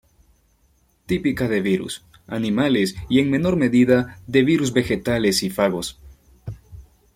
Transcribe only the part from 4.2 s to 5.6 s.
de virus vegetales y